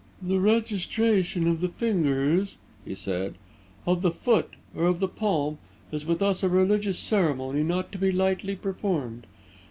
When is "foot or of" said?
4.09-4.99